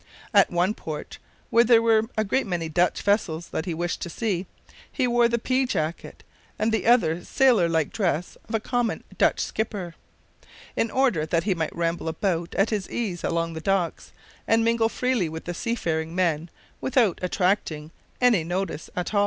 At 0.33 0.49
one 0.49 0.73
port, 0.73 1.19
where 1.51 1.63
there 1.63 1.79
were 1.79 2.09
a 2.17 2.23
great 2.23 2.47
many 2.47 2.67
Dutch 2.69 3.03
vessels 3.03 3.49
that 3.49 3.65
he 3.65 3.75
wished 3.75 4.01
to 4.01 4.09
see, 4.09 4.47
he 4.91 5.05
wore 5.05 5.27
the 5.27 5.37
pea 5.37 5.67
jacket 5.67 6.23
and 6.57 6.71
the 6.71 6.87
other 6.87 7.23
sailor 7.23 7.69
like 7.69 7.93
dress 7.93 8.35
of 8.49 8.55
a 8.55 8.59
common 8.59 9.03
Dutch 9.19 9.39
skipper, 9.41 9.93
in 10.75 10.89
order 10.89 11.27
that 11.27 11.43
he 11.43 11.53
might 11.53 11.75
ramble 11.75 12.07
about 12.07 12.55
at 12.55 12.71
his 12.71 12.89
ease 12.89 13.23
along 13.23 13.53
the 13.53 13.61
docks, 13.61 14.11
and 14.47 14.65
mingle 14.65 14.89
freely 14.89 15.29
with 15.29 15.45
the 15.45 15.53
seafaring 15.53 16.15
men, 16.15 16.49
without 16.81 17.19
attracting 17.21 17.91
any 18.19 18.43
notice 18.43 18.89
at 18.95 19.13
all. 19.13 19.19